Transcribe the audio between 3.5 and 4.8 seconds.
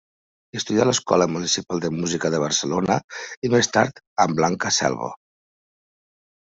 i més tard amb Blanca